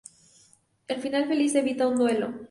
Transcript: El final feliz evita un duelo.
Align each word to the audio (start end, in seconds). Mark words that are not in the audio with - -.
El 0.87 0.99
final 0.99 1.27
feliz 1.27 1.53
evita 1.53 1.87
un 1.87 1.95
duelo. 1.99 2.33